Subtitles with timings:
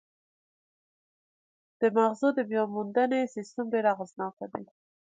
[1.79, 4.65] د مغزو د بیاموندنې سیستم ډېر اغېزناک دی.